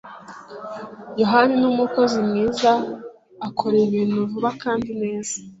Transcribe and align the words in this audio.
yohani 1.21 1.53
numukozi 1.61 2.17
mwiza. 2.27 2.71
Akora 3.47 3.75
ibintu 3.87 4.17
vuba 4.31 4.49
kandi 4.63 4.89
neza. 5.01 5.35